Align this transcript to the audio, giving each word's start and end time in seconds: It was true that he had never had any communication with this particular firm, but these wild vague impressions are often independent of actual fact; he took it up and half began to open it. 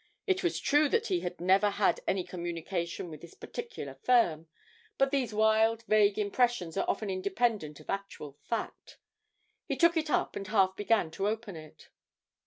It 0.25 0.41
was 0.43 0.59
true 0.59 0.89
that 0.89 1.09
he 1.09 1.19
had 1.19 1.39
never 1.39 1.69
had 1.69 1.99
any 2.07 2.23
communication 2.23 3.11
with 3.11 3.21
this 3.21 3.35
particular 3.35 3.93
firm, 3.93 4.47
but 4.97 5.11
these 5.11 5.31
wild 5.31 5.83
vague 5.87 6.17
impressions 6.17 6.75
are 6.75 6.89
often 6.89 7.11
independent 7.11 7.79
of 7.79 7.87
actual 7.87 8.39
fact; 8.49 8.97
he 9.67 9.77
took 9.77 9.95
it 9.95 10.09
up 10.09 10.35
and 10.35 10.47
half 10.47 10.75
began 10.75 11.11
to 11.11 11.27
open 11.27 11.55
it. 11.55 11.89